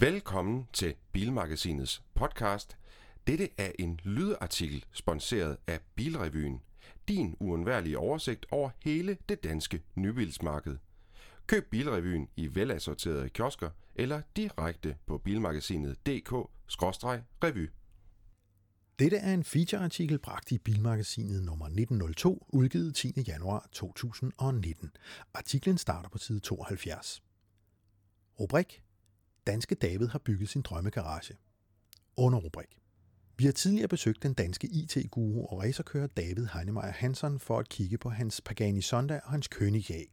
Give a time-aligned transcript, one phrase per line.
[0.00, 2.76] Velkommen til Bilmagasinets podcast.
[3.26, 6.60] Dette er en lydartikel sponsoreret af Bilrevyen.
[7.08, 10.76] Din uundværlige oversigt over hele det danske nybilsmarked.
[11.46, 17.70] Køb Bilrevyen i velassorterede kiosker eller direkte på bilmagasinet.dk-revy.
[18.98, 23.12] Dette er en featureartikel bragt i Bilmagasinet nummer 1902, udgivet 10.
[23.28, 24.90] januar 2019.
[25.34, 27.22] Artiklen starter på side 72.
[28.40, 28.82] Rubrik
[29.46, 31.34] Danske David har bygget sin drømmegarage.
[32.16, 32.78] Underrubrik.
[33.36, 37.98] Vi har tidligere besøgt den danske IT-guru og racerkører David Heinemeier Hansen for at kigge
[37.98, 40.10] på hans Pagani Sonda og hans Königsegg.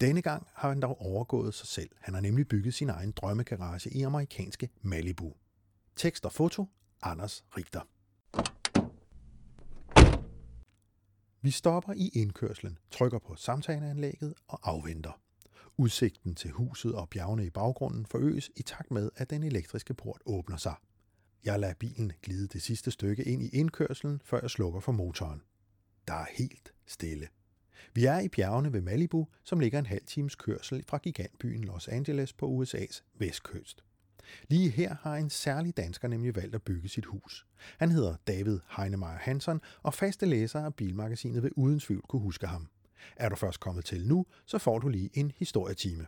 [0.00, 1.90] Denne gang har han dog overgået sig selv.
[2.00, 5.34] Han har nemlig bygget sin egen drømmegarage i amerikanske Malibu.
[5.96, 6.66] Tekst og foto
[7.02, 7.80] Anders Richter.
[11.42, 15.21] Vi stopper i indkørslen, trykker på samtaleanlægget og afventer.
[15.82, 20.20] Udsigten til huset og bjergene i baggrunden forøges i takt med, at den elektriske port
[20.26, 20.74] åbner sig.
[21.44, 25.42] Jeg lader bilen glide det sidste stykke ind i indkørslen, før jeg slukker for motoren.
[26.08, 27.28] Der er helt stille.
[27.94, 31.88] Vi er i bjergene ved Malibu, som ligger en halv times kørsel fra gigantbyen Los
[31.88, 33.84] Angeles på USA's vestkyst.
[34.48, 37.46] Lige her har en særlig dansker nemlig valgt at bygge sit hus.
[37.78, 42.46] Han hedder David Heinemeier Hansen, og faste læsere af Bilmagasinet vil uden tvivl kunne huske
[42.46, 42.68] ham.
[43.16, 46.06] Er du først kommet til nu, så får du lige en historietime.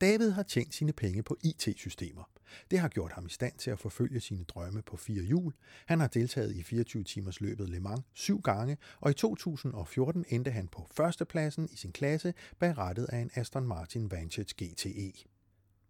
[0.00, 2.22] David har tjent sine penge på IT-systemer.
[2.70, 5.54] Det har gjort ham i stand til at forfølge sine drømme på fire hjul.
[5.86, 10.50] Han har deltaget i 24 timers løbet Le Mans syv gange, og i 2014 endte
[10.50, 15.12] han på førstepladsen i sin klasse bag rettet af en Aston Martin Vantage GTE.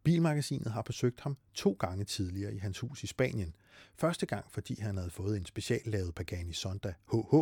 [0.05, 3.55] Bilmagasinet har besøgt ham to gange tidligere i hans hus i Spanien.
[3.95, 7.35] Første gang, fordi han havde fået en speciallavet Pagani Sonda HH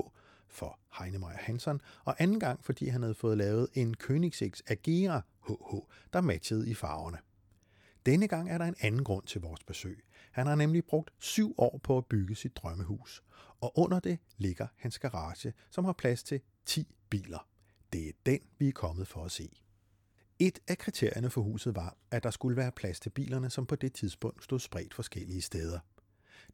[0.50, 5.74] for Heinemeier Hansen, og anden gang, fordi han havde fået lavet en Koenigsegg Agera HH,
[6.12, 7.18] der matchede i farverne.
[8.06, 10.04] Denne gang er der en anden grund til vores besøg.
[10.32, 13.22] Han har nemlig brugt syv år på at bygge sit drømmehus,
[13.60, 17.48] og under det ligger hans garage, som har plads til 10 biler.
[17.92, 19.60] Det er den, vi er kommet for at se.
[20.38, 23.76] Et af kriterierne for huset var, at der skulle være plads til bilerne, som på
[23.76, 25.78] det tidspunkt stod spredt forskellige steder.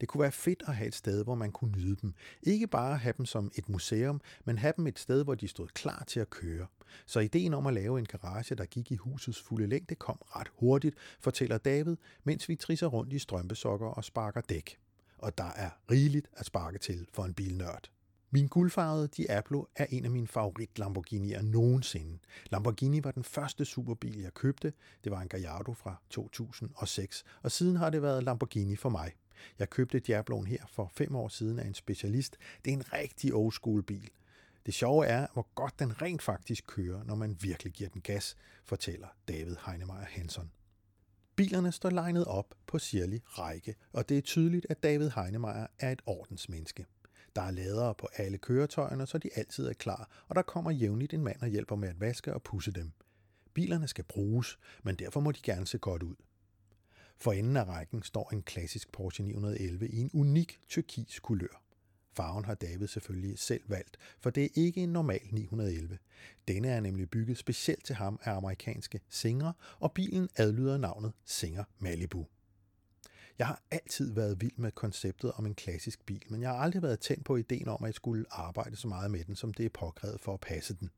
[0.01, 2.15] Det kunne være fedt at have et sted, hvor man kunne nyde dem.
[2.43, 5.67] Ikke bare have dem som et museum, men have dem et sted, hvor de stod
[5.67, 6.67] klar til at køre.
[7.07, 10.49] Så ideen om at lave en garage, der gik i husets fulde længde, kom ret
[10.59, 14.79] hurtigt, fortæller David, mens vi trisser rundt i strømpesokker og sparker dæk.
[15.19, 17.91] Og der er rigeligt at sparke til for en bilnørd.
[18.31, 22.19] Min guldfarvede Diablo er en af mine favorit Lamborghini'er nogensinde.
[22.51, 24.73] Lamborghini var den første superbil, jeg købte.
[25.05, 29.13] Det var en Gallardo fra 2006, og siden har det været Lamborghini for mig.
[29.59, 32.37] Jeg købte Diabloen her for fem år siden af en specialist.
[32.65, 34.11] Det er en rigtig old school bil.
[34.67, 38.37] Det sjove er, hvor godt den rent faktisk kører, når man virkelig giver den gas,
[38.65, 40.51] fortæller David Heinemeier Hansen.
[41.37, 45.93] Bilerne står legnet op på sirlig række, og det er tydeligt, at David Heinemeier er
[45.93, 46.87] et ordensmenneske.
[47.37, 51.15] Der er ladere på alle køretøjerne, så de altid er klar, og der kommer jævnligt
[51.15, 52.93] en mand og hjælper med at vaske og pusse dem.
[53.55, 56.15] Bilerne skal bruges, men derfor må de gerne se godt ud.
[57.17, 61.63] For enden af rækken står en klassisk Porsche 911 i en unik tyrkisk kulør.
[62.13, 65.99] Farven har David selvfølgelig selv valgt, for det er ikke en normal 911.
[66.49, 71.65] Denne er nemlig bygget specielt til ham af amerikanske Singer, og bilen adlyder navnet Singer
[71.79, 72.27] Malibu.
[73.39, 76.83] Jeg har altid været vild med konceptet om en klassisk bil, men jeg har aldrig
[76.83, 79.67] været tændt på ideen om, at jeg skulle arbejde så meget med den, som det
[79.67, 80.91] er påkrævet for at passe den.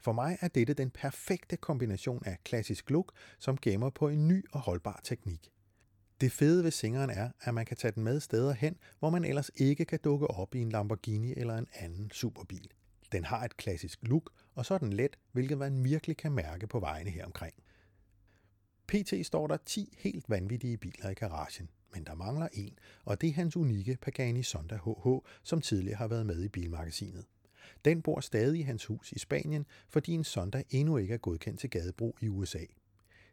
[0.00, 4.44] For mig er dette den perfekte kombination af klassisk look, som gemmer på en ny
[4.52, 5.50] og holdbar teknik.
[6.20, 9.24] Det fede ved singeren er, at man kan tage den med steder hen, hvor man
[9.24, 12.70] ellers ikke kan dukke op i en Lamborghini eller en anden superbil.
[13.12, 16.66] Den har et klassisk look, og så er den let, hvilket man virkelig kan mærke
[16.66, 17.54] på vejene her omkring.
[18.88, 23.28] PT står der 10 helt vanvittige biler i garagen, men der mangler en, og det
[23.28, 25.08] er hans unikke Pagani Sonda HH,
[25.42, 27.24] som tidligere har været med i bilmagasinet.
[27.84, 31.60] Den bor stadig i hans hus i Spanien, fordi en Sonda endnu ikke er godkendt
[31.60, 32.64] til gadebrug i USA.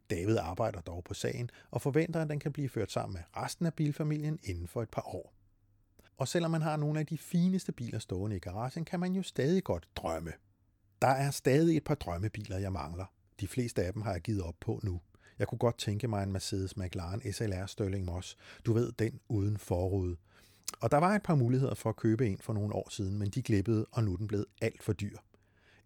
[0.10, 3.66] David arbejder dog på sagen og forventer, at den kan blive ført sammen med resten
[3.66, 5.34] af bilfamilien inden for et par år.
[6.18, 9.24] Og selvom man har nogle af de fineste biler stående i garagen, kan man jo
[9.24, 10.34] stadig godt drømme.
[11.02, 13.06] Der er stadig et par drømmebiler, jeg mangler.
[13.40, 15.02] De fleste af dem har jeg givet op på nu.
[15.40, 18.38] Jeg kunne godt tænke mig en Mercedes McLaren SLR Stirling Moss.
[18.66, 20.16] Du ved, den uden forrude.
[20.82, 23.30] Og der var et par muligheder for at købe en for nogle år siden, men
[23.30, 25.18] de glippede, og nu er den blevet alt for dyr.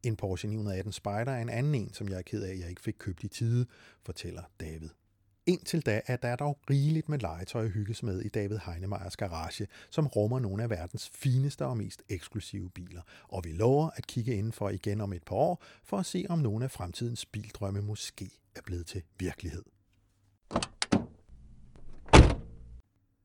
[0.03, 2.69] En Porsche 918 Spyder er en anden en, som jeg er ked af, at jeg
[2.69, 3.65] ikke fik købt i tide,
[4.06, 4.89] fortæller David.
[5.51, 9.68] Indtil da er der dog rigeligt med legetøj at hygges med i David Heinemeyers garage,
[9.89, 13.01] som rummer nogle af verdens fineste og mest eksklusive biler.
[13.27, 16.39] Og vi lover at kigge indenfor igen om et par år, for at se om
[16.39, 19.63] nogle af fremtidens bildrømme måske er blevet til virkelighed.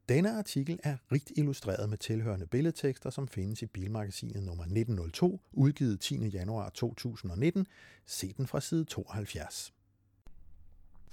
[0.09, 6.01] Denne artikel er rigt illustreret med tilhørende billedtekster, som findes i Bilmagasinet nummer 1902, udgivet
[6.01, 6.29] 10.
[6.29, 7.67] januar 2019.
[8.07, 9.76] Se den fra side 72.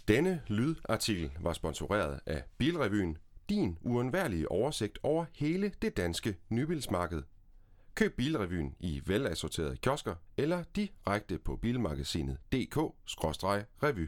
[0.07, 3.17] Denne lydartikel var sponsoreret af Bilrevyen,
[3.49, 7.23] din uundværlige oversigt over hele det danske nybilsmarked.
[7.95, 14.07] Køb Bilrevyen i velassorterede kiosker eller direkte på bilmagasinet.dk-revy.